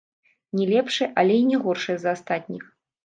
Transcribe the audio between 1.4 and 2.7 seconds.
і не горшая за астатніх.